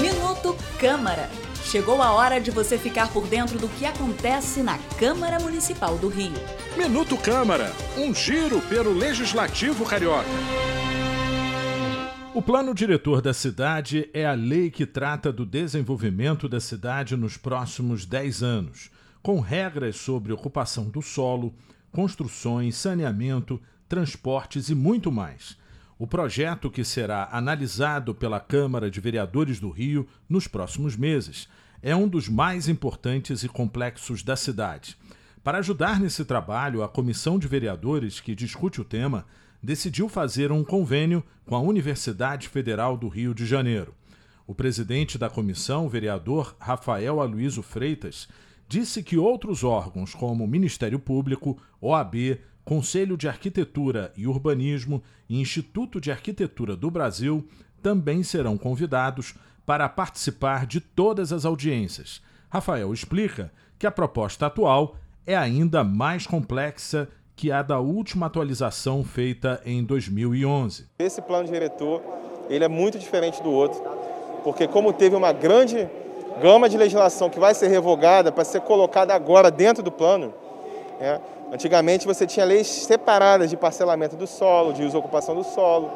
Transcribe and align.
Minuto 0.00 0.56
Câmara. 0.78 1.28
Chegou 1.64 2.00
a 2.00 2.12
hora 2.12 2.40
de 2.40 2.50
você 2.50 2.78
ficar 2.78 3.12
por 3.12 3.26
dentro 3.26 3.58
do 3.58 3.68
que 3.68 3.84
acontece 3.84 4.62
na 4.62 4.78
Câmara 4.98 5.40
Municipal 5.40 5.98
do 5.98 6.08
Rio. 6.08 6.32
Minuto 6.76 7.16
Câmara, 7.16 7.72
um 7.96 8.14
giro 8.14 8.60
pelo 8.62 8.92
Legislativo 8.92 9.84
Carioca. 9.84 10.28
O 12.32 12.40
plano 12.40 12.72
diretor 12.72 13.20
da 13.20 13.34
cidade 13.34 14.08
é 14.14 14.24
a 14.24 14.32
lei 14.32 14.70
que 14.70 14.86
trata 14.86 15.32
do 15.32 15.44
desenvolvimento 15.44 16.48
da 16.48 16.60
cidade 16.60 17.16
nos 17.16 17.36
próximos 17.36 18.06
10 18.06 18.44
anos, 18.44 18.90
com 19.20 19.40
regras 19.40 19.96
sobre 19.96 20.32
ocupação 20.32 20.84
do 20.84 21.02
solo, 21.02 21.52
construções, 21.90 22.76
saneamento, 22.76 23.60
transportes 23.88 24.68
e 24.68 24.74
muito 24.74 25.10
mais. 25.10 25.58
O 26.00 26.06
projeto, 26.06 26.70
que 26.70 26.82
será 26.82 27.28
analisado 27.30 28.14
pela 28.14 28.40
Câmara 28.40 28.90
de 28.90 28.98
Vereadores 29.02 29.60
do 29.60 29.68
Rio 29.68 30.08
nos 30.26 30.48
próximos 30.48 30.96
meses, 30.96 31.46
é 31.82 31.94
um 31.94 32.08
dos 32.08 32.26
mais 32.26 32.70
importantes 32.70 33.44
e 33.44 33.48
complexos 33.50 34.22
da 34.22 34.34
cidade. 34.34 34.96
Para 35.44 35.58
ajudar 35.58 36.00
nesse 36.00 36.24
trabalho, 36.24 36.82
a 36.82 36.88
Comissão 36.88 37.38
de 37.38 37.46
Vereadores, 37.46 38.18
que 38.18 38.34
discute 38.34 38.80
o 38.80 38.84
tema, 38.84 39.26
decidiu 39.62 40.08
fazer 40.08 40.50
um 40.50 40.64
convênio 40.64 41.22
com 41.44 41.54
a 41.54 41.60
Universidade 41.60 42.48
Federal 42.48 42.96
do 42.96 43.06
Rio 43.06 43.34
de 43.34 43.44
Janeiro. 43.44 43.94
O 44.46 44.54
presidente 44.54 45.18
da 45.18 45.28
comissão, 45.28 45.84
o 45.84 45.90
vereador 45.90 46.56
Rafael 46.58 47.20
Aloysio 47.20 47.62
Freitas, 47.62 48.26
disse 48.66 49.02
que 49.02 49.18
outros 49.18 49.62
órgãos, 49.62 50.14
como 50.14 50.46
Ministério 50.46 50.98
Público, 50.98 51.60
OAB, 51.78 52.38
Conselho 52.70 53.16
de 53.16 53.26
Arquitetura 53.26 54.12
e 54.16 54.28
Urbanismo 54.28 55.02
e 55.28 55.40
Instituto 55.40 56.00
de 56.00 56.12
Arquitetura 56.12 56.76
do 56.76 56.88
Brasil, 56.88 57.44
também 57.82 58.22
serão 58.22 58.56
convidados 58.56 59.34
para 59.66 59.88
participar 59.88 60.66
de 60.66 60.80
todas 60.80 61.32
as 61.32 61.44
audiências. 61.44 62.22
Rafael 62.48 62.94
explica 62.94 63.52
que 63.76 63.88
a 63.88 63.90
proposta 63.90 64.46
atual 64.46 64.94
é 65.26 65.36
ainda 65.36 65.82
mais 65.82 66.28
complexa 66.28 67.08
que 67.34 67.50
a 67.50 67.60
da 67.60 67.80
última 67.80 68.26
atualização 68.26 69.02
feita 69.02 69.60
em 69.64 69.82
2011. 69.82 70.86
Esse 71.00 71.20
plano 71.20 71.48
diretor 71.48 72.00
ele 72.48 72.62
é 72.62 72.68
muito 72.68 73.00
diferente 73.00 73.42
do 73.42 73.50
outro, 73.50 73.82
porque 74.44 74.68
como 74.68 74.92
teve 74.92 75.16
uma 75.16 75.32
grande 75.32 75.88
gama 76.40 76.68
de 76.68 76.78
legislação 76.78 77.28
que 77.30 77.40
vai 77.40 77.52
ser 77.52 77.66
revogada 77.66 78.30
para 78.30 78.44
ser 78.44 78.60
colocada 78.60 79.12
agora 79.12 79.50
dentro 79.50 79.82
do 79.82 79.90
plano, 79.90 80.32
né? 81.00 81.20
antigamente 81.52 82.06
você 82.06 82.26
tinha 82.26 82.44
leis 82.44 82.66
separadas 82.66 83.50
de 83.50 83.56
parcelamento 83.56 84.14
do 84.14 84.26
solo, 84.26 84.72
de 84.72 84.84
uso 84.84 84.98
ocupação 84.98 85.34
do 85.34 85.42
solo 85.42 85.90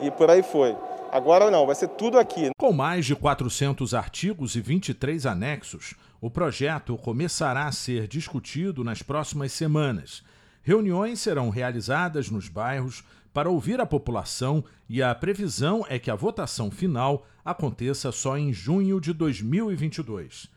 e 0.00 0.10
por 0.10 0.30
aí 0.30 0.42
foi. 0.42 0.76
Agora 1.12 1.50
não, 1.50 1.66
vai 1.66 1.74
ser 1.74 1.88
tudo 1.88 2.18
aqui. 2.18 2.50
Com 2.56 2.72
mais 2.72 3.04
de 3.04 3.14
400 3.14 3.94
artigos 3.94 4.54
e 4.54 4.60
23 4.60 5.26
anexos, 5.26 5.94
o 6.20 6.30
projeto 6.30 6.96
começará 6.96 7.66
a 7.66 7.72
ser 7.72 8.06
discutido 8.06 8.82
nas 8.82 9.02
próximas 9.02 9.52
semanas 9.52 10.22
Reuniões 10.62 11.20
serão 11.20 11.48
realizadas 11.48 12.30
nos 12.30 12.48
bairros 12.48 13.02
para 13.32 13.48
ouvir 13.48 13.80
a 13.80 13.86
população 13.86 14.64
e 14.88 15.02
a 15.02 15.14
previsão 15.14 15.84
é 15.88 15.98
que 15.98 16.10
a 16.10 16.14
votação 16.14 16.70
final 16.70 17.26
aconteça 17.44 18.12
só 18.12 18.36
em 18.36 18.52
junho 18.52 19.00
de 19.00 19.12
2022. 19.12 20.48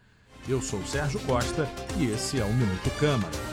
Eu 0.47 0.61
sou 0.61 0.83
Sérgio 0.85 1.19
Costa 1.21 1.69
e 1.97 2.05
esse 2.05 2.39
é 2.39 2.43
o 2.43 2.53
Minuto 2.53 2.89
Câmara. 2.99 3.52